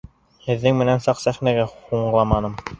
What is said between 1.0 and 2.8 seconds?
саҡ сәхнәгә һуңламаным!